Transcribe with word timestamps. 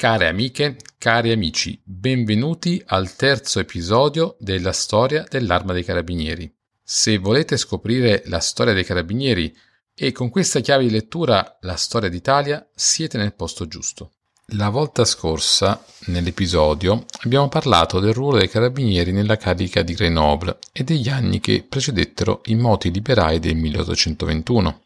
Care 0.00 0.28
amiche, 0.28 0.78
cari 0.96 1.30
amici, 1.30 1.78
benvenuti 1.84 2.82
al 2.86 3.14
terzo 3.16 3.60
episodio 3.60 4.34
della 4.38 4.72
storia 4.72 5.26
dell'Arma 5.28 5.74
dei 5.74 5.84
Carabinieri. 5.84 6.50
Se 6.82 7.18
volete 7.18 7.58
scoprire 7.58 8.22
la 8.24 8.38
storia 8.38 8.72
dei 8.72 8.84
Carabinieri 8.84 9.54
e 9.94 10.10
con 10.12 10.30
questa 10.30 10.60
chiave 10.60 10.84
di 10.84 10.90
lettura 10.90 11.58
la 11.60 11.76
storia 11.76 12.08
d'Italia, 12.08 12.66
siete 12.74 13.18
nel 13.18 13.34
posto 13.34 13.66
giusto. 13.66 14.12
La 14.54 14.70
volta 14.70 15.04
scorsa, 15.04 15.84
nell'episodio, 16.06 17.04
abbiamo 17.24 17.48
parlato 17.50 18.00
del 18.00 18.14
ruolo 18.14 18.38
dei 18.38 18.48
carabinieri 18.48 19.12
nella 19.12 19.36
carica 19.36 19.82
di 19.82 19.92
Grenoble 19.92 20.60
e 20.72 20.82
degli 20.82 21.10
anni 21.10 21.40
che 21.40 21.66
precedettero 21.68 22.40
i 22.46 22.54
moti 22.54 22.90
liberai 22.90 23.38
del 23.38 23.54
1821. 23.54 24.80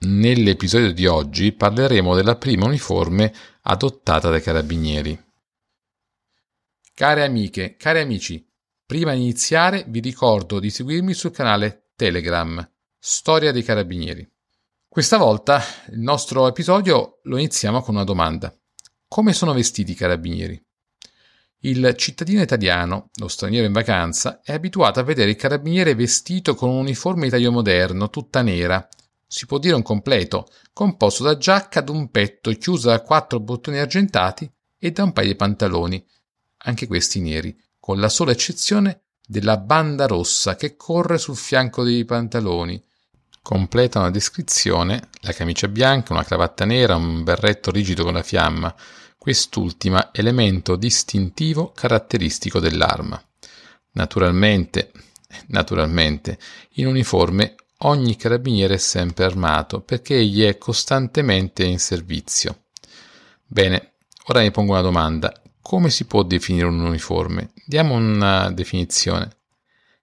Nell'episodio 0.00 0.92
di 0.92 1.06
oggi 1.06 1.50
parleremo 1.50 2.14
della 2.14 2.36
prima 2.36 2.66
uniforme 2.66 3.34
adottata 3.70 4.30
dai 4.30 4.40
carabinieri. 4.40 5.26
Care 6.94 7.22
amiche, 7.22 7.76
cari 7.76 8.00
amici, 8.00 8.44
prima 8.84 9.12
di 9.12 9.20
iniziare 9.20 9.84
vi 9.88 10.00
ricordo 10.00 10.58
di 10.58 10.70
seguirmi 10.70 11.12
sul 11.12 11.32
canale 11.32 11.90
Telegram 11.94 12.66
Storia 12.98 13.52
dei 13.52 13.62
Carabinieri. 13.62 14.26
Questa 14.88 15.18
volta 15.18 15.62
il 15.90 16.00
nostro 16.00 16.48
episodio 16.48 17.20
lo 17.24 17.36
iniziamo 17.36 17.82
con 17.82 17.94
una 17.94 18.04
domanda. 18.04 18.52
Come 19.06 19.34
sono 19.34 19.52
vestiti 19.52 19.92
i 19.92 19.94
carabinieri? 19.94 20.60
Il 21.60 21.94
cittadino 21.96 22.40
italiano, 22.40 23.10
lo 23.16 23.28
straniero 23.28 23.66
in 23.66 23.72
vacanza, 23.72 24.40
è 24.42 24.52
abituato 24.52 24.98
a 24.98 25.04
vedere 25.04 25.30
il 25.30 25.36
carabiniere 25.36 25.94
vestito 25.94 26.54
con 26.54 26.70
un 26.70 26.76
uniforme 26.76 27.24
di 27.24 27.30
taglio 27.30 27.52
moderno, 27.52 28.08
tutta 28.08 28.40
nera, 28.40 28.88
si 29.28 29.44
può 29.44 29.58
dire 29.58 29.74
un 29.74 29.82
completo, 29.82 30.48
composto 30.72 31.22
da 31.22 31.36
giacca 31.36 31.80
ad 31.80 31.90
un 31.90 32.10
petto 32.10 32.50
chiusa 32.52 32.90
da 32.90 33.02
quattro 33.02 33.38
bottoni 33.40 33.78
argentati 33.78 34.50
e 34.78 34.90
da 34.90 35.02
un 35.02 35.12
paio 35.12 35.28
di 35.28 35.36
pantaloni, 35.36 36.04
anche 36.58 36.86
questi 36.86 37.20
neri, 37.20 37.56
con 37.78 38.00
la 38.00 38.08
sola 38.08 38.32
eccezione 38.32 39.02
della 39.26 39.58
banda 39.58 40.06
rossa 40.06 40.56
che 40.56 40.76
corre 40.76 41.18
sul 41.18 41.36
fianco 41.36 41.84
dei 41.84 42.06
pantaloni. 42.06 42.82
Completa 43.42 43.98
una 43.98 44.10
descrizione 44.10 45.08
la 45.20 45.32
camicia 45.32 45.68
bianca, 45.68 46.14
una 46.14 46.24
cravatta 46.24 46.64
nera, 46.64 46.96
un 46.96 47.22
berretto 47.22 47.70
rigido 47.70 48.04
con 48.04 48.14
la 48.14 48.22
fiamma, 48.22 48.74
quest'ultima 49.18 50.08
elemento 50.12 50.76
distintivo 50.76 51.72
caratteristico 51.72 52.60
dell'arma. 52.60 53.22
Naturalmente, 53.92 54.90
naturalmente, 55.48 56.38
in 56.74 56.86
uniforme 56.86 57.54
Ogni 57.82 58.16
carabiniere 58.16 58.74
è 58.74 58.78
sempre 58.78 59.24
armato 59.24 59.80
perché 59.82 60.16
egli 60.16 60.42
è 60.42 60.58
costantemente 60.58 61.62
in 61.62 61.78
servizio. 61.78 62.64
Bene, 63.46 63.92
ora 64.26 64.40
mi 64.40 64.50
pongo 64.50 64.72
una 64.72 64.80
domanda. 64.80 65.32
Come 65.62 65.88
si 65.90 66.04
può 66.06 66.24
definire 66.24 66.66
un 66.66 66.80
uniforme? 66.80 67.52
Diamo 67.64 67.94
una 67.94 68.50
definizione. 68.50 69.36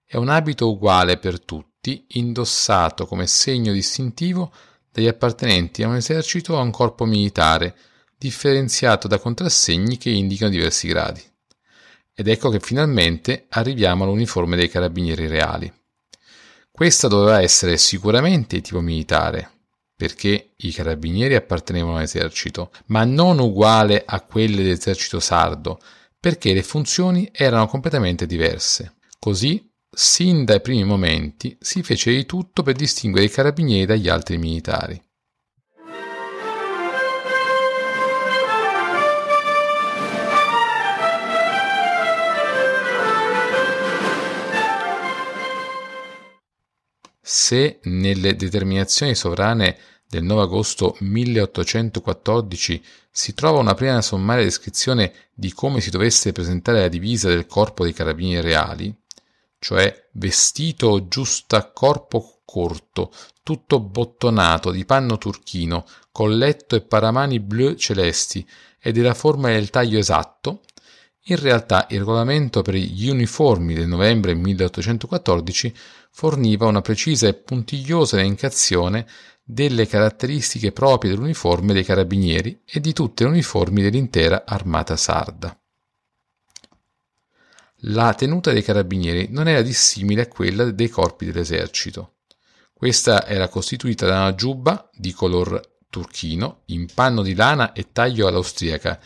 È 0.06 0.16
un 0.16 0.30
abito 0.30 0.70
uguale 0.70 1.18
per 1.18 1.38
tutti, 1.44 2.06
indossato 2.12 3.04
come 3.04 3.26
segno 3.26 3.72
distintivo 3.72 4.52
dagli 4.90 5.08
appartenenti 5.08 5.82
a 5.82 5.88
un 5.88 5.96
esercito 5.96 6.54
o 6.54 6.58
a 6.58 6.62
un 6.62 6.70
corpo 6.70 7.04
militare, 7.04 7.76
differenziato 8.16 9.06
da 9.06 9.18
contrassegni 9.18 9.98
che 9.98 10.08
indicano 10.08 10.50
diversi 10.50 10.88
gradi. 10.88 11.22
Ed 12.14 12.26
ecco 12.26 12.48
che 12.48 12.58
finalmente 12.58 13.44
arriviamo 13.50 14.04
all'uniforme 14.04 14.56
dei 14.56 14.70
carabinieri 14.70 15.26
reali. 15.26 15.70
Questa 16.76 17.08
doveva 17.08 17.40
essere 17.40 17.78
sicuramente 17.78 18.56
di 18.56 18.60
tipo 18.60 18.82
militare, 18.82 19.50
perché 19.96 20.52
i 20.56 20.72
carabinieri 20.72 21.34
appartenevano 21.34 21.96
all'esercito, 21.96 22.70
ma 22.88 23.02
non 23.04 23.38
uguale 23.38 24.02
a 24.04 24.20
quelle 24.20 24.62
dell'esercito 24.62 25.18
sardo, 25.18 25.80
perché 26.20 26.52
le 26.52 26.62
funzioni 26.62 27.30
erano 27.32 27.66
completamente 27.66 28.26
diverse. 28.26 28.96
Così, 29.18 29.72
sin 29.90 30.44
dai 30.44 30.60
primi 30.60 30.84
momenti, 30.84 31.56
si 31.58 31.82
fece 31.82 32.12
di 32.12 32.26
tutto 32.26 32.62
per 32.62 32.74
distinguere 32.74 33.24
i 33.24 33.30
carabinieri 33.30 33.86
dagli 33.86 34.10
altri 34.10 34.36
militari. 34.36 35.02
Se 47.46 47.78
nelle 47.84 48.34
determinazioni 48.34 49.14
sovrane 49.14 49.78
del 50.08 50.24
9 50.24 50.42
agosto 50.42 50.96
1814 50.98 52.82
si 53.08 53.34
trova 53.34 53.60
una 53.60 53.74
prima 53.74 54.02
sommaria 54.02 54.42
descrizione 54.42 55.12
di 55.32 55.52
come 55.52 55.80
si 55.80 55.90
dovesse 55.90 56.32
presentare 56.32 56.80
la 56.80 56.88
divisa 56.88 57.28
del 57.28 57.46
corpo 57.46 57.84
dei 57.84 57.92
carabinieri 57.92 58.48
reali, 58.48 58.92
cioè 59.60 60.08
vestito 60.14 61.06
giusta 61.06 61.70
corpo 61.70 62.40
corto, 62.44 63.12
tutto 63.44 63.78
bottonato 63.78 64.72
di 64.72 64.84
panno 64.84 65.16
turchino, 65.16 65.86
colletto 66.10 66.74
e 66.74 66.80
paramani 66.80 67.38
blu 67.38 67.76
celesti 67.76 68.44
e 68.80 68.90
della 68.90 69.14
forma 69.14 69.50
del 69.50 69.70
taglio 69.70 70.00
esatto, 70.00 70.62
in 71.28 71.36
realtà 71.36 71.86
il 71.90 71.98
regolamento 71.98 72.62
per 72.62 72.74
gli 72.74 73.08
uniformi 73.08 73.74
del 73.74 73.86
novembre 73.86 74.34
1814 74.34 75.74
forniva 76.18 76.64
una 76.64 76.80
precisa 76.80 77.28
e 77.28 77.34
puntigliosa 77.34 78.16
elencazione 78.18 79.06
delle 79.44 79.86
caratteristiche 79.86 80.72
proprie 80.72 81.10
dell'uniforme 81.10 81.74
dei 81.74 81.84
carabinieri 81.84 82.62
e 82.64 82.80
di 82.80 82.94
tutte 82.94 83.24
le 83.24 83.28
uniformi 83.28 83.82
dell'intera 83.82 84.44
armata 84.46 84.96
sarda. 84.96 85.54
La 87.80 88.14
tenuta 88.14 88.50
dei 88.50 88.62
carabinieri 88.62 89.26
non 89.28 89.46
era 89.46 89.60
dissimile 89.60 90.22
a 90.22 90.28
quella 90.28 90.70
dei 90.70 90.88
corpi 90.88 91.26
dell'esercito. 91.26 92.14
Questa 92.72 93.26
era 93.26 93.48
costituita 93.48 94.06
da 94.06 94.20
una 94.20 94.34
giubba 94.34 94.88
di 94.94 95.12
color 95.12 95.60
turchino 95.90 96.62
in 96.66 96.86
panno 96.94 97.20
di 97.20 97.34
lana 97.34 97.74
e 97.74 97.92
taglio 97.92 98.26
all'austriaca 98.26 98.98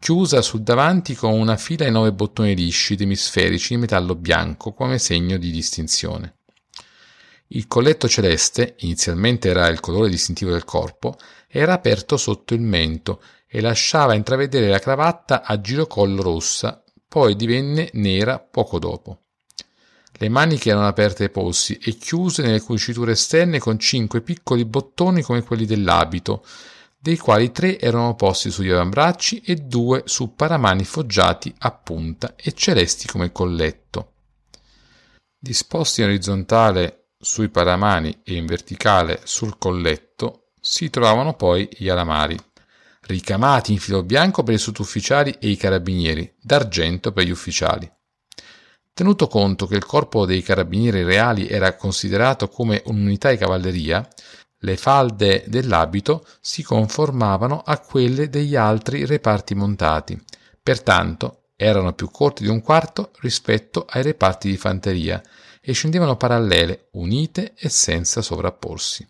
chiusa 0.00 0.42
sul 0.42 0.62
davanti 0.62 1.14
con 1.14 1.32
una 1.32 1.56
fila 1.56 1.84
di 1.84 1.92
nove 1.92 2.12
bottoni 2.12 2.56
lisci 2.56 2.96
demisferici 2.96 3.74
di 3.74 3.80
metallo 3.82 4.16
bianco 4.16 4.72
come 4.72 4.98
segno 4.98 5.36
di 5.36 5.52
distinzione. 5.52 6.35
Il 7.48 7.68
colletto 7.68 8.08
celeste, 8.08 8.74
inizialmente 8.80 9.48
era 9.48 9.68
il 9.68 9.80
colore 9.80 10.08
distintivo 10.08 10.50
del 10.50 10.64
corpo, 10.64 11.16
era 11.46 11.74
aperto 11.74 12.16
sotto 12.16 12.54
il 12.54 12.60
mento 12.60 13.22
e 13.46 13.60
lasciava 13.60 14.14
intravedere 14.14 14.68
la 14.68 14.80
cravatta 14.80 15.42
a 15.42 15.60
girocollo 15.60 16.22
rossa, 16.22 16.82
poi 17.08 17.36
divenne 17.36 17.90
nera 17.92 18.38
poco 18.40 18.78
dopo. 18.78 19.20
Le 20.18 20.28
maniche 20.28 20.70
erano 20.70 20.86
aperte 20.86 21.24
ai 21.24 21.30
polsi 21.30 21.78
e 21.80 21.92
chiuse 21.96 22.42
nelle 22.42 22.60
cuciture 22.60 23.12
esterne 23.12 23.58
con 23.58 23.78
cinque 23.78 24.22
piccoli 24.22 24.64
bottoni 24.64 25.22
come 25.22 25.42
quelli 25.42 25.66
dell'abito, 25.66 26.44
dei 26.98 27.18
quali 27.18 27.52
tre 27.52 27.78
erano 27.78 28.16
posti 28.16 28.50
sugli 28.50 28.70
avambracci 28.70 29.42
e 29.42 29.54
due 29.56 30.02
su 30.06 30.34
paramani 30.34 30.84
foggiati 30.84 31.54
a 31.58 31.70
punta 31.70 32.34
e 32.34 32.52
celesti 32.52 33.06
come 33.06 33.30
colletto. 33.30 34.14
Disposti 35.38 36.00
in 36.00 36.08
orizzontale 36.08 37.05
sui 37.18 37.48
paramani 37.48 38.20
e 38.22 38.34
in 38.34 38.46
verticale 38.46 39.20
sul 39.24 39.58
colletto 39.58 40.50
si 40.60 40.90
trovavano 40.90 41.34
poi 41.34 41.68
gli 41.70 41.88
alamari, 41.88 42.36
ricamati 43.02 43.72
in 43.72 43.78
filo 43.78 44.02
bianco 44.02 44.42
per 44.42 44.54
i 44.54 44.58
sottufficiali 44.58 45.36
e 45.38 45.48
i 45.48 45.56
carabinieri, 45.56 46.34
d'argento 46.40 47.12
per 47.12 47.24
gli 47.24 47.30
ufficiali. 47.30 47.90
Tenuto 48.92 49.28
conto 49.28 49.66
che 49.66 49.76
il 49.76 49.84
corpo 49.84 50.24
dei 50.24 50.42
carabinieri 50.42 51.02
reali 51.02 51.48
era 51.48 51.76
considerato 51.76 52.48
come 52.48 52.82
un'unità 52.86 53.30
di 53.30 53.36
cavalleria, 53.36 54.06
le 54.60 54.76
falde 54.76 55.44
dell'abito 55.46 56.26
si 56.40 56.62
conformavano 56.62 57.62
a 57.64 57.78
quelle 57.78 58.28
degli 58.28 58.56
altri 58.56 59.04
reparti 59.04 59.54
montati, 59.54 60.18
pertanto 60.62 61.42
erano 61.56 61.92
più 61.92 62.10
corti 62.10 62.42
di 62.42 62.48
un 62.48 62.62
quarto 62.62 63.12
rispetto 63.20 63.86
ai 63.88 64.02
reparti 64.02 64.48
di 64.48 64.56
fanteria 64.56 65.22
e 65.68 65.72
scendevano 65.72 66.16
parallele, 66.16 66.90
unite 66.92 67.54
e 67.56 67.68
senza 67.68 68.22
sovrapporsi. 68.22 69.04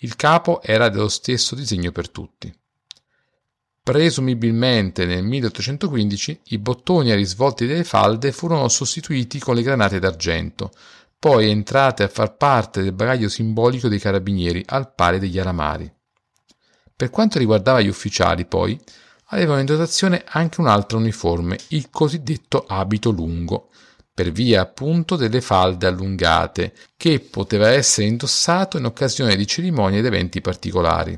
Il 0.00 0.14
capo 0.14 0.60
era 0.60 0.90
dello 0.90 1.08
stesso 1.08 1.54
disegno 1.54 1.90
per 1.90 2.10
tutti. 2.10 2.54
Presumibilmente 3.82 5.06
nel 5.06 5.24
1815 5.24 6.40
i 6.48 6.58
bottoni 6.58 7.12
a 7.12 7.14
risvolti 7.14 7.64
delle 7.64 7.84
falde 7.84 8.30
furono 8.30 8.68
sostituiti 8.68 9.38
con 9.38 9.54
le 9.54 9.62
granate 9.62 9.98
d'argento, 9.98 10.70
poi 11.18 11.48
entrate 11.48 12.02
a 12.02 12.08
far 12.08 12.36
parte 12.36 12.82
del 12.82 12.92
bagaglio 12.92 13.30
simbolico 13.30 13.88
dei 13.88 13.98
carabinieri 13.98 14.62
al 14.66 14.92
pari 14.92 15.18
degli 15.18 15.38
alamari. 15.38 15.90
Per 16.94 17.08
quanto 17.08 17.38
riguardava 17.38 17.80
gli 17.80 17.88
ufficiali, 17.88 18.44
poi, 18.44 18.78
avevano 19.28 19.60
in 19.60 19.66
dotazione 19.66 20.24
anche 20.26 20.60
un 20.60 20.66
altro 20.66 20.98
uniforme, 20.98 21.58
il 21.68 21.88
cosiddetto 21.88 22.66
abito 22.68 23.08
lungo, 23.08 23.70
per 24.18 24.32
via 24.32 24.62
appunto 24.62 25.14
delle 25.14 25.40
falde 25.40 25.86
allungate, 25.86 26.74
che 26.96 27.20
poteva 27.20 27.68
essere 27.68 28.08
indossato 28.08 28.76
in 28.76 28.84
occasione 28.84 29.36
di 29.36 29.46
cerimonie 29.46 30.00
ed 30.00 30.06
eventi 30.06 30.40
particolari. 30.40 31.16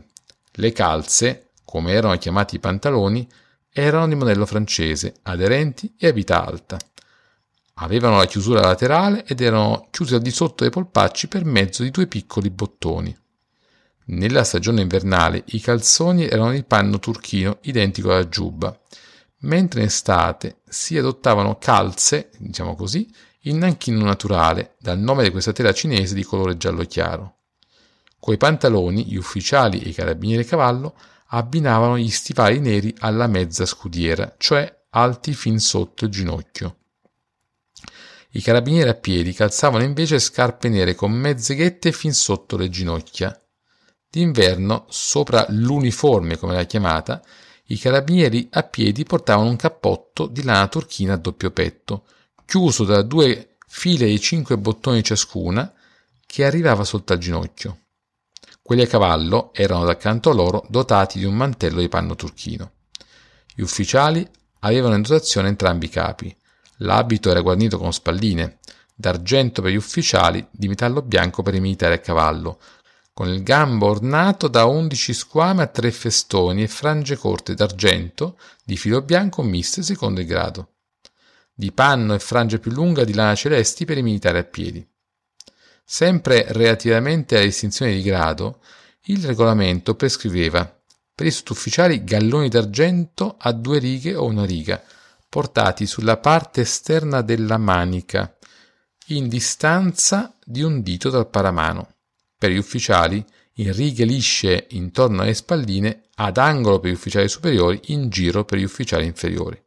Le 0.52 0.72
calze, 0.72 1.52
come 1.64 1.92
erano 1.92 2.18
chiamati 2.18 2.56
i 2.56 2.58
pantaloni, 2.58 3.26
erano 3.72 4.06
di 4.06 4.14
modello 4.16 4.44
francese, 4.44 5.14
aderenti 5.22 5.94
e 5.96 6.08
a 6.08 6.12
vita 6.12 6.44
alta. 6.44 6.76
Avevano 7.76 8.18
la 8.18 8.26
chiusura 8.26 8.60
laterale 8.60 9.24
ed 9.24 9.40
erano 9.40 9.86
chiusi 9.90 10.16
al 10.16 10.20
di 10.20 10.30
sotto 10.30 10.64
dei 10.64 10.70
polpacci 10.70 11.26
per 11.28 11.46
mezzo 11.46 11.82
di 11.82 11.90
due 11.90 12.06
piccoli 12.06 12.50
bottoni. 12.50 13.16
Nella 14.08 14.44
stagione 14.44 14.82
invernale 14.82 15.44
i 15.46 15.60
calzoni 15.60 16.28
erano 16.28 16.50
di 16.50 16.64
panno 16.64 16.98
turchino 16.98 17.60
identico 17.62 18.12
alla 18.12 18.28
giubba, 18.28 18.78
mentre 19.40 19.80
in 19.80 19.86
estate 19.86 20.60
si 20.68 20.98
adottavano 20.98 21.58
calze, 21.58 22.30
diciamo 22.38 22.74
così, 22.74 23.08
in 23.44 23.58
nanchino 23.58 24.04
naturale, 24.04 24.76
dal 24.78 24.98
nome 24.98 25.22
di 25.22 25.30
questa 25.30 25.52
tela 25.52 25.72
cinese 25.72 26.14
di 26.14 26.24
colore 26.24 26.56
giallo 26.56 26.84
chiaro. 26.84 27.36
Coi 28.18 28.36
pantaloni, 28.36 29.06
gli 29.06 29.16
ufficiali 29.16 29.80
e 29.80 29.88
i 29.88 29.94
carabinieri 29.94 30.42
a 30.42 30.46
cavallo 30.46 30.94
abbinavano 31.28 31.96
gli 31.96 32.10
stivali 32.10 32.60
neri 32.60 32.94
alla 32.98 33.26
mezza 33.26 33.64
scudiera, 33.64 34.34
cioè 34.36 34.84
alti 34.90 35.32
fin 35.32 35.58
sotto 35.58 36.04
il 36.04 36.10
ginocchio. 36.10 36.76
I 38.32 38.42
carabinieri 38.42 38.90
a 38.90 38.94
piedi 38.94 39.32
calzavano 39.32 39.82
invece 39.82 40.18
scarpe 40.18 40.68
nere 40.68 40.94
con 40.94 41.10
mezze 41.12 41.54
ghette 41.54 41.92
fin 41.92 42.12
sotto 42.12 42.56
le 42.56 42.68
ginocchia. 42.68 43.34
D'inverno, 44.08 44.86
sopra 44.88 45.46
l'uniforme 45.48 46.36
come 46.36 46.54
era 46.54 46.64
chiamata, 46.64 47.22
i 47.70 47.78
carabinieri 47.78 48.48
a 48.52 48.62
piedi 48.64 49.04
portavano 49.04 49.48
un 49.48 49.56
cappotto 49.56 50.26
di 50.26 50.42
lana 50.42 50.66
turchina 50.66 51.14
a 51.14 51.18
doppio 51.18 51.50
petto, 51.50 52.04
chiuso 52.44 52.84
da 52.84 53.02
due 53.02 53.56
file 53.66 54.06
di 54.06 54.18
cinque 54.20 54.58
bottoni 54.58 55.04
ciascuna, 55.04 55.72
che 56.26 56.44
arrivava 56.44 56.84
sotto 56.84 57.12
al 57.12 57.20
ginocchio. 57.20 57.78
Quelli 58.60 58.82
a 58.82 58.86
cavallo 58.86 59.50
erano 59.54 59.84
d'accanto 59.84 60.30
a 60.30 60.34
loro 60.34 60.64
dotati 60.68 61.18
di 61.18 61.24
un 61.24 61.34
mantello 61.34 61.80
di 61.80 61.88
panno 61.88 62.16
turchino. 62.16 62.72
Gli 63.54 63.62
ufficiali 63.62 64.28
avevano 64.60 64.96
in 64.96 65.02
dotazione 65.02 65.48
entrambi 65.48 65.86
i 65.86 65.90
capi. 65.90 66.36
L'abito 66.78 67.30
era 67.30 67.40
guarnito 67.40 67.78
con 67.78 67.92
spalline, 67.92 68.58
d'argento 68.94 69.62
per 69.62 69.70
gli 69.70 69.76
ufficiali, 69.76 70.44
di 70.50 70.66
metallo 70.66 71.02
bianco 71.02 71.42
per 71.42 71.54
i 71.54 71.60
militari 71.60 71.94
a 71.94 71.98
cavallo, 71.98 72.58
con 73.20 73.28
il 73.28 73.42
gambo 73.42 73.88
ornato 73.88 74.48
da 74.48 74.64
undici 74.64 75.12
squame 75.12 75.64
a 75.64 75.66
tre 75.66 75.90
festoni 75.90 76.62
e 76.62 76.68
frange 76.68 77.18
corte 77.18 77.52
d'argento 77.52 78.38
di 78.64 78.78
filo 78.78 79.02
bianco 79.02 79.42
miste 79.42 79.82
secondo 79.82 80.20
il 80.22 80.26
grado, 80.26 80.76
di 81.52 81.70
panno 81.70 82.14
e 82.14 82.18
frange 82.18 82.58
più 82.58 82.70
lunga 82.70 83.04
di 83.04 83.12
lana 83.12 83.34
celesti 83.34 83.84
per 83.84 83.98
i 83.98 84.02
militari 84.02 84.38
a 84.38 84.44
piedi. 84.44 84.88
Sempre 85.84 86.46
relativamente 86.48 87.36
alla 87.36 87.44
distinzione 87.44 87.92
di 87.92 88.00
grado, 88.00 88.62
il 89.02 89.22
regolamento 89.22 89.94
prescriveva 89.96 90.80
per 91.14 91.26
i 91.26 91.30
sottufficiali 91.30 92.02
galloni 92.02 92.48
d'argento 92.48 93.36
a 93.38 93.52
due 93.52 93.80
righe 93.80 94.14
o 94.14 94.24
una 94.24 94.46
riga, 94.46 94.82
portati 95.28 95.84
sulla 95.84 96.16
parte 96.16 96.62
esterna 96.62 97.20
della 97.20 97.58
manica, 97.58 98.34
in 99.08 99.28
distanza 99.28 100.34
di 100.42 100.62
un 100.62 100.80
dito 100.80 101.10
dal 101.10 101.28
paramano 101.28 101.96
per 102.40 102.50
gli 102.50 102.56
ufficiali, 102.56 103.22
in 103.56 103.70
righe 103.74 104.06
lisce 104.06 104.66
intorno 104.70 105.20
alle 105.20 105.34
spalline, 105.34 106.04
ad 106.14 106.38
angolo 106.38 106.80
per 106.80 106.90
gli 106.90 106.94
ufficiali 106.94 107.28
superiori, 107.28 107.78
in 107.88 108.08
giro 108.08 108.46
per 108.46 108.56
gli 108.56 108.64
ufficiali 108.64 109.04
inferiori. 109.04 109.62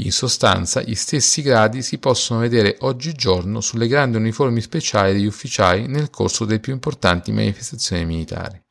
In 0.00 0.12
sostanza, 0.12 0.82
gli 0.82 0.94
stessi 0.94 1.40
gradi 1.40 1.80
si 1.80 1.96
possono 1.96 2.40
vedere 2.40 2.76
oggigiorno 2.80 3.62
sulle 3.62 3.88
grandi 3.88 4.18
uniformi 4.18 4.60
speciali 4.60 5.14
degli 5.14 5.24
ufficiali 5.24 5.86
nel 5.86 6.10
corso 6.10 6.44
delle 6.44 6.60
più 6.60 6.74
importanti 6.74 7.32
manifestazioni 7.32 8.04
militari. 8.04 8.62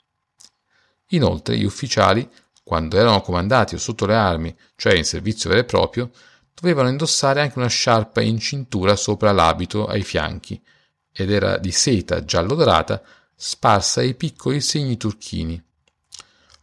Inoltre, 1.10 1.58
gli 1.58 1.66
ufficiali, 1.66 2.30
quando 2.64 3.00
erano 3.00 3.22
comandati 3.22 3.74
o 3.74 3.80
sotto 3.80 4.06
le 4.06 4.14
armi, 4.14 4.56
cioè 4.76 4.94
in 4.94 5.04
servizio 5.04 5.50
vero 5.50 5.62
e 5.62 5.66
proprio, 5.66 6.12
dovevano 6.54 6.90
indossare 6.90 7.42
anche 7.42 7.58
una 7.58 7.70
sciarpa 7.70 8.22
in 8.22 8.38
cintura 8.38 8.96
sopra 8.96 9.32
l'abito 9.32 9.88
ai 9.88 10.04
fianchi, 10.04 10.62
ed 11.18 11.32
era 11.32 11.58
di 11.58 11.72
seta 11.72 12.26
giallo-dorata 12.26 13.02
sparsa 13.34 14.02
ai 14.02 14.16
piccoli 14.16 14.60
segni 14.60 14.98
turchini. 14.98 15.64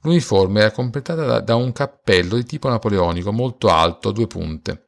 L'uniforme 0.02 0.60
era 0.60 0.70
completata 0.72 1.24
da, 1.24 1.40
da, 1.40 1.54
un 1.54 1.72
cappello 1.72 2.36
di 2.36 2.44
tipo 2.44 2.68
napoleonico 2.68 3.32
molto 3.32 3.68
alto 3.68 4.10
a 4.10 4.12
due 4.12 4.26
punte. 4.26 4.84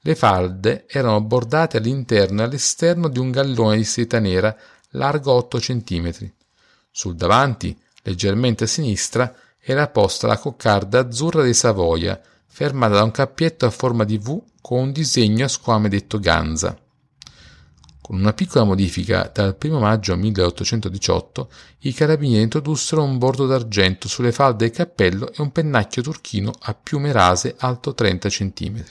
Le 0.00 0.14
falde 0.16 0.86
erano 0.88 1.20
bordate 1.20 1.76
all'interno 1.76 2.40
e 2.40 2.44
all'esterno 2.44 3.08
di 3.08 3.18
un 3.18 3.30
gallone 3.30 3.76
di 3.76 3.84
seta 3.84 4.18
nera 4.18 4.56
largo 4.90 5.32
8 5.32 5.58
cm. 5.58 6.32
Sul 6.90 7.14
davanti, 7.14 7.78
leggermente 8.02 8.64
a 8.64 8.68
sinistra, 8.68 9.32
era 9.60 9.88
posta 9.88 10.26
la 10.26 10.38
coccarda 10.38 11.00
azzurra 11.00 11.42
di 11.42 11.54
Savoia, 11.54 12.20
fermata 12.46 12.94
da 12.94 13.02
un 13.02 13.10
cappietto 13.10 13.66
a 13.66 13.70
forma 13.70 14.04
di 14.04 14.18
V 14.18 14.42
con 14.60 14.78
un 14.78 14.92
disegno 14.92 15.44
a 15.44 15.48
squame 15.48 15.88
detto 15.88 16.18
ganza. 16.18 16.76
Con 18.06 18.20
una 18.20 18.34
piccola 18.34 18.62
modifica, 18.62 19.28
dal 19.34 19.56
1 19.60 19.80
maggio 19.80 20.14
1818 20.14 21.50
i 21.80 21.92
carabinieri 21.92 22.44
introdussero 22.44 23.02
un 23.02 23.18
bordo 23.18 23.48
d'argento 23.48 24.06
sulle 24.06 24.30
falde 24.30 24.66
del 24.66 24.76
cappello 24.76 25.32
e 25.32 25.42
un 25.42 25.50
pennacchio 25.50 26.02
turchino 26.02 26.52
a 26.56 26.74
piume 26.74 27.10
rase 27.10 27.56
alto 27.58 27.94
30 27.94 28.28
cm. 28.28 28.84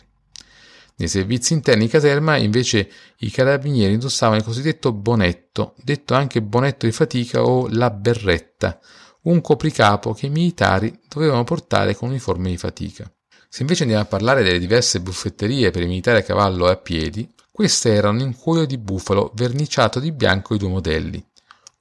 Nei 0.97 1.07
servizi 1.07 1.53
interni 1.53 1.87
caserma, 1.87 2.35
invece, 2.35 2.89
i 3.19 3.31
carabinieri 3.31 3.93
indossavano 3.93 4.39
il 4.39 4.43
cosiddetto 4.43 4.91
bonetto, 4.91 5.75
detto 5.81 6.13
anche 6.13 6.41
bonetto 6.41 6.85
di 6.85 6.91
fatica 6.91 7.41
o 7.41 7.69
la 7.69 7.91
berretta, 7.91 8.77
un 9.21 9.39
copricapo 9.39 10.11
che 10.11 10.25
i 10.25 10.29
militari 10.29 10.93
dovevano 11.07 11.45
portare 11.45 11.95
con 11.95 12.09
uniforme 12.09 12.49
di 12.49 12.57
fatica. 12.57 13.09
Se 13.47 13.61
invece 13.61 13.83
andiamo 13.83 14.03
a 14.03 14.07
parlare 14.07 14.43
delle 14.43 14.59
diverse 14.59 14.99
buffetterie 14.99 15.71
per 15.71 15.83
i 15.83 15.87
militari 15.87 16.17
a 16.17 16.23
cavallo 16.23 16.67
e 16.67 16.71
a 16.71 16.75
piedi, 16.75 17.33
queste 17.55 17.93
erano 17.93 18.21
in 18.21 18.35
cuoio 18.35 18.65
di 18.65 18.77
bufalo 18.77 19.31
verniciato 19.33 20.01
di 20.01 20.11
bianco 20.11 20.55
i 20.55 20.57
due 20.57 20.67
modelli, 20.67 21.25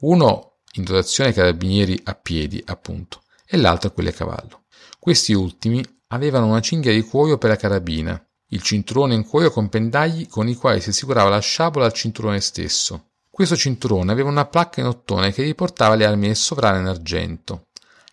uno 0.02 0.58
in 0.74 0.84
dotazione 0.84 1.30
ai 1.30 1.34
carabinieri 1.34 2.00
a 2.04 2.14
piedi, 2.14 2.62
appunto, 2.64 3.22
e 3.44 3.56
l'altro 3.56 3.88
a 3.88 3.92
quelli 3.92 4.10
a 4.10 4.12
cavallo. 4.12 4.66
Questi 5.00 5.32
ultimi 5.32 5.84
avevano 6.10 6.46
una 6.46 6.60
cinghia 6.60 6.92
di 6.92 7.02
cuoio 7.02 7.38
per 7.38 7.50
la 7.50 7.56
carabina, 7.56 8.24
il 8.50 8.62
cinturone 8.62 9.14
in 9.14 9.26
cuoio 9.26 9.50
con 9.50 9.68
pendagli 9.68 10.28
con 10.28 10.46
i 10.46 10.54
quali 10.54 10.80
si 10.80 10.90
assicurava 10.90 11.28
la 11.28 11.40
sciabola 11.40 11.86
al 11.86 11.92
cinturone 11.92 12.40
stesso. 12.40 13.08
Questo 13.28 13.56
cinturone 13.56 14.12
aveva 14.12 14.28
una 14.28 14.46
placca 14.46 14.78
in 14.80 14.86
ottone 14.86 15.32
che 15.32 15.42
riportava 15.42 15.96
le 15.96 16.04
armi 16.04 16.28
del 16.28 16.36
sovrano 16.36 16.78
in 16.78 16.86
argento. 16.86 17.66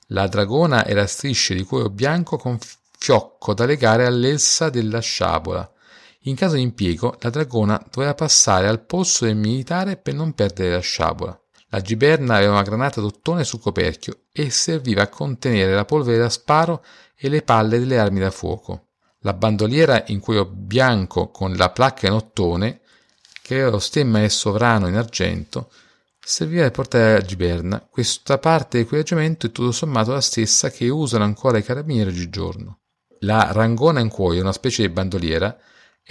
La 0.07 0.25
dragona 0.27 0.83
era 0.83 1.05
strisce 1.05 1.53
di 1.53 1.61
cuoio 1.61 1.91
bianco 1.91 2.37
con 2.37 2.57
fiocco 2.97 3.53
da 3.53 3.65
legare 3.65 4.07
all'elsa 4.07 4.71
della 4.71 4.99
sciabola, 4.99 5.70
in 6.25 6.35
caso 6.35 6.55
di 6.55 6.61
impiego, 6.61 7.17
la 7.21 7.29
dragona 7.29 7.83
doveva 7.91 8.13
passare 8.13 8.67
al 8.67 8.85
polso 8.85 9.25
del 9.25 9.35
militare 9.35 9.97
per 9.97 10.13
non 10.13 10.33
perdere 10.33 10.73
la 10.73 10.79
sciabola. 10.79 11.39
La 11.69 11.81
giberna 11.81 12.35
aveva 12.35 12.51
una 12.51 12.63
granata 12.63 13.01
d'ottone 13.01 13.43
sul 13.43 13.59
coperchio 13.59 14.25
e 14.31 14.49
serviva 14.49 15.03
a 15.03 15.07
contenere 15.07 15.73
la 15.73 15.85
polvere 15.85 16.17
da 16.17 16.29
sparo 16.29 16.83
e 17.15 17.29
le 17.29 17.41
palle 17.41 17.79
delle 17.79 17.97
armi 17.97 18.19
da 18.19 18.29
fuoco. 18.29 18.89
La 19.21 19.33
bandoliera 19.33 20.03
in 20.07 20.19
cuoio 20.19 20.45
bianco 20.45 21.29
con 21.29 21.53
la 21.55 21.69
placca 21.69 22.07
in 22.07 22.13
ottone, 22.13 22.81
che 23.41 23.55
aveva 23.55 23.71
lo 23.71 23.79
stemma 23.79 24.19
del 24.19 24.29
sovrano 24.29 24.87
in 24.87 24.95
argento, 24.95 25.71
serviva 26.19 26.63
per 26.63 26.71
portare 26.71 27.13
la 27.13 27.25
giberna. 27.25 27.87
Questa 27.89 28.37
parte 28.37 28.77
dell'equipaggiamento 28.77 29.47
è 29.47 29.51
tutto 29.51 29.71
sommato 29.71 30.11
la 30.11 30.21
stessa 30.21 30.69
che 30.69 30.89
usano 30.89 31.23
ancora 31.23 31.57
i 31.57 31.63
carabinieri 31.63 32.09
oggigiorno. 32.09 32.79
La 33.21 33.51
rangona 33.51 33.99
in 34.01 34.09
cuoio, 34.09 34.41
una 34.41 34.51
specie 34.51 34.83
di 34.83 34.89
bandoliera, 34.89 35.57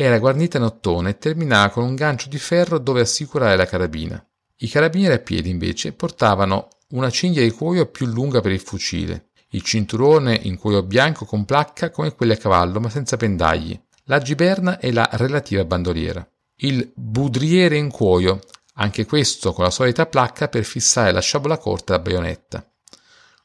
era 0.03 0.19
guarnita 0.19 0.57
in 0.57 0.63
ottone 0.63 1.11
e 1.11 1.19
terminava 1.19 1.69
con 1.69 1.85
un 1.85 1.95
gancio 1.95 2.31
di 2.31 2.39
ferro 2.39 2.79
dove 2.79 3.03
assicurare 3.03 3.55
la 3.55 3.67
carabina. 3.67 4.27
I 4.63 4.69
carabinieri 4.69 5.13
a 5.13 5.19
piedi, 5.19 5.51
invece, 5.51 5.93
portavano 5.93 6.69
una 6.93 7.11
cinghia 7.11 7.43
di 7.43 7.51
cuoio 7.51 7.85
più 7.85 8.07
lunga 8.07 8.41
per 8.41 8.53
il 8.53 8.61
fucile, 8.61 9.29
il 9.51 9.61
cinturone 9.61 10.41
in 10.45 10.57
cuoio 10.57 10.83
bianco 10.83 11.27
con 11.27 11.45
placca 11.45 11.91
come 11.91 12.15
quelli 12.15 12.33
a 12.33 12.39
cavallo 12.39 12.81
ma 12.81 12.89
senza 12.89 13.19
pendagli, 13.19 13.79
la 14.05 14.21
giberna 14.21 14.79
e 14.79 14.91
la 14.91 15.07
relativa 15.13 15.67
bandoliera. 15.67 16.27
Il 16.57 16.91
budriere 16.95 17.77
in 17.77 17.91
cuoio, 17.91 18.41
anche 18.77 19.05
questo 19.05 19.53
con 19.53 19.65
la 19.65 19.71
solita 19.71 20.07
placca 20.07 20.49
per 20.49 20.65
fissare 20.65 21.13
la 21.13 21.21
sciabola 21.21 21.59
corta 21.59 21.93
alla 21.93 22.03
baionetta. 22.03 22.67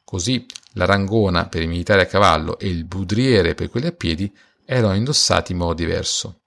Così 0.06 0.46
la 0.76 0.86
rangona 0.86 1.48
per 1.48 1.62
i 1.62 1.68
militari 1.68 2.00
a 2.00 2.06
cavallo 2.06 2.58
e 2.60 2.70
il 2.70 2.86
budriere 2.86 3.56
per 3.56 3.70
quelli 3.70 3.88
a 3.88 3.92
piedi 3.92 4.34
erano 4.64 4.96
indossati 4.96 5.52
in 5.52 5.58
modo 5.58 5.74
diverso. 5.74 6.40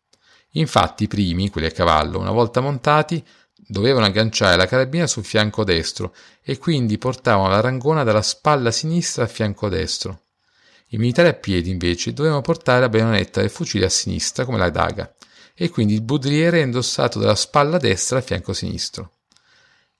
Infatti 0.52 1.04
i 1.04 1.08
primi, 1.08 1.50
quelli 1.50 1.66
a 1.66 1.72
cavallo, 1.72 2.18
una 2.18 2.30
volta 2.30 2.60
montati, 2.60 3.24
dovevano 3.54 4.06
agganciare 4.06 4.56
la 4.56 4.66
carabina 4.66 5.06
sul 5.06 5.24
fianco 5.24 5.62
destro 5.62 6.14
e 6.42 6.56
quindi 6.58 6.96
portavano 6.96 7.48
la 7.48 7.60
rangona 7.60 8.02
dalla 8.02 8.22
spalla 8.22 8.70
sinistra 8.70 9.24
al 9.24 9.28
fianco 9.28 9.68
destro. 9.68 10.22
I 10.88 10.96
militari 10.96 11.28
a 11.28 11.34
piedi, 11.34 11.70
invece, 11.70 12.14
dovevano 12.14 12.40
portare 12.40 12.80
la 12.80 12.88
baionetta 12.88 13.40
del 13.40 13.50
fucile 13.50 13.84
a 13.84 13.90
sinistra, 13.90 14.46
come 14.46 14.56
la 14.56 14.70
daga, 14.70 15.14
e 15.54 15.68
quindi 15.68 15.92
il 15.92 16.02
budriere 16.02 16.60
indossato 16.60 17.18
dalla 17.18 17.34
spalla 17.34 17.76
destra 17.76 18.16
al 18.16 18.24
fianco 18.24 18.54
sinistro. 18.54 19.12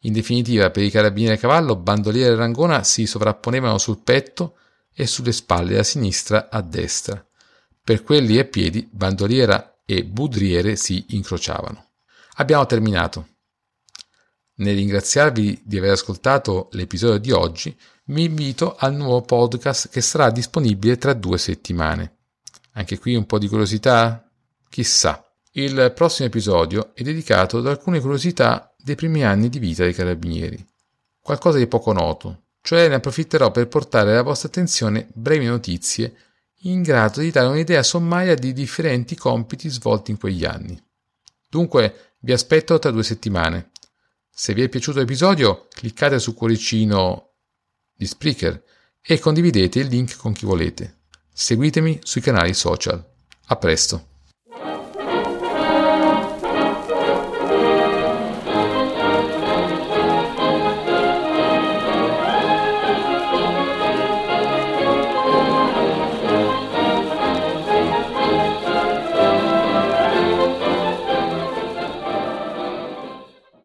In 0.03 0.13
definitiva, 0.13 0.71
per 0.71 0.85
i 0.85 0.91
carabinieri 0.91 1.35
a 1.35 1.39
cavallo, 1.39 1.77
bandoliere 1.77 2.33
e 2.33 2.37
rangona 2.37 2.85
si 2.85 3.05
sovrapponevano 3.05 3.77
sul 3.77 3.99
petto 4.03 4.57
e 4.95 5.07
sulle 5.07 5.33
spalle 5.33 5.79
a 5.79 5.83
sinistra 5.83 6.49
a 6.51 6.63
destra. 6.63 7.23
Per 7.83 8.03
quelli 8.03 8.39
a 8.39 8.45
piedi, 8.45 8.89
bandoliera 8.91 9.78
e 9.91 10.05
budriere 10.05 10.77
si 10.77 11.03
incrociavano. 11.09 11.93
Abbiamo 12.35 12.67
terminato. 12.67 13.29
Nel 14.57 14.77
ringraziarvi 14.77 15.63
di 15.65 15.79
aver 15.79 15.93
ascoltato 15.93 16.69
l'episodio 16.73 17.17
di 17.17 17.31
oggi, 17.31 17.75
mi 18.07 18.25
invito 18.25 18.77
al 18.77 18.95
nuovo 18.95 19.23
podcast 19.23 19.89
che 19.89 20.03
sarà 20.03 20.31
disponibile 20.31 20.99
tra 20.99 21.15
due 21.15 21.39
settimane. 21.39 22.17
Anche 22.73 22.99
qui 22.99 23.15
un 23.15 23.25
po' 23.25 23.39
di 23.39 23.49
curiosità? 23.49 24.31
Chissà. 24.69 25.25
Il 25.53 25.93
prossimo 25.95 26.29
episodio 26.29 26.95
è 26.95 27.01
dedicato 27.01 27.57
ad 27.57 27.67
alcune 27.67 28.01
curiosità 28.01 28.75
dei 28.77 28.95
primi 28.95 29.25
anni 29.25 29.49
di 29.49 29.59
vita 29.59 29.85
dei 29.85 29.95
carabinieri. 29.95 30.63
Qualcosa 31.19 31.57
di 31.57 31.67
poco 31.67 31.95
noto, 31.95 32.43
cioè 32.61 32.89
ne 32.89 32.97
approfitterò 32.97 33.51
per 33.51 33.69
portare 33.69 34.11
alla 34.11 34.23
vostra 34.23 34.49
attenzione 34.49 35.09
brevi 35.15 35.47
notizie 35.47 36.15
in 36.63 36.83
grado 36.83 37.21
di 37.21 37.31
dare 37.31 37.47
un'idea 37.47 37.83
sommaria 37.83 38.35
di 38.35 38.53
differenti 38.53 39.15
compiti 39.15 39.69
svolti 39.69 40.11
in 40.11 40.19
quegli 40.19 40.45
anni. 40.45 40.81
Dunque, 41.49 42.15
vi 42.21 42.33
aspetto 42.33 42.79
tra 42.79 42.91
due 42.91 43.05
settimane. 43.05 43.71
Se 44.29 44.55
vi 44.55 44.63
è 44.63 44.69
piaciuto 44.69 44.99
l'episodio, 44.99 45.69
cliccate 45.71 46.19
sul 46.19 46.35
cuoricino 46.35 47.31
di 47.95 48.07
Spreaker 48.07 48.63
e 49.01 49.19
condividete 49.19 49.81
il 49.81 49.89
link 49.89 50.17
con 50.17 50.33
chi 50.33 50.47
volete. 50.47 50.99
Seguitemi 51.33 52.01
sui 52.03 52.21
canali 52.21 52.55
social. 52.55 53.05
A 53.47 53.57
presto! 53.57 54.08